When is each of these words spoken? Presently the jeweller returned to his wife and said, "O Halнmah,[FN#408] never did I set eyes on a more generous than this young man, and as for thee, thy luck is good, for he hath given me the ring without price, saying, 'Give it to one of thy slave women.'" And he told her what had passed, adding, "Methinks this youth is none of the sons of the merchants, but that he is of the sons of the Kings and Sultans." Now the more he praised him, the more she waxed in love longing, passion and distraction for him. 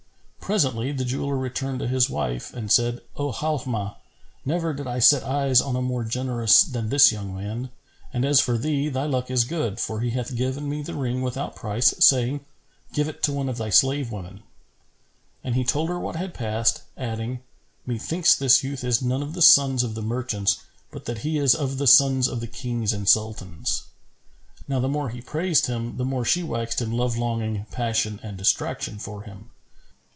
Presently 0.41 0.91
the 0.91 1.05
jeweller 1.05 1.37
returned 1.37 1.79
to 1.79 1.87
his 1.87 2.09
wife 2.09 2.53
and 2.53 2.69
said, 2.69 2.99
"O 3.15 3.31
Halнmah,[FN#408] 3.31 3.95
never 4.43 4.73
did 4.73 4.85
I 4.85 4.99
set 4.99 5.23
eyes 5.23 5.61
on 5.61 5.77
a 5.77 5.81
more 5.81 6.03
generous 6.03 6.63
than 6.63 6.89
this 6.89 7.09
young 7.09 7.33
man, 7.33 7.69
and 8.11 8.25
as 8.25 8.41
for 8.41 8.57
thee, 8.57 8.89
thy 8.89 9.05
luck 9.05 9.31
is 9.31 9.45
good, 9.45 9.79
for 9.79 10.01
he 10.01 10.09
hath 10.09 10.35
given 10.35 10.67
me 10.67 10.81
the 10.81 10.93
ring 10.93 11.21
without 11.21 11.55
price, 11.55 11.93
saying, 12.05 12.43
'Give 12.91 13.07
it 13.07 13.23
to 13.23 13.31
one 13.31 13.47
of 13.47 13.55
thy 13.57 13.69
slave 13.69 14.11
women.'" 14.11 14.43
And 15.41 15.55
he 15.55 15.63
told 15.63 15.87
her 15.87 15.97
what 15.97 16.17
had 16.17 16.33
passed, 16.33 16.81
adding, 16.97 17.39
"Methinks 17.85 18.35
this 18.35 18.61
youth 18.61 18.83
is 18.83 19.01
none 19.01 19.23
of 19.23 19.31
the 19.33 19.41
sons 19.41 19.83
of 19.83 19.95
the 19.95 20.01
merchants, 20.01 20.57
but 20.91 21.05
that 21.05 21.19
he 21.19 21.37
is 21.37 21.55
of 21.55 21.77
the 21.77 21.87
sons 21.87 22.27
of 22.27 22.41
the 22.41 22.47
Kings 22.47 22.91
and 22.91 23.07
Sultans." 23.07 23.83
Now 24.67 24.81
the 24.81 24.89
more 24.89 25.07
he 25.11 25.21
praised 25.21 25.67
him, 25.67 25.95
the 25.95 26.03
more 26.03 26.25
she 26.25 26.43
waxed 26.43 26.81
in 26.81 26.91
love 26.91 27.15
longing, 27.17 27.67
passion 27.71 28.19
and 28.21 28.35
distraction 28.37 28.99
for 28.99 29.21
him. 29.21 29.51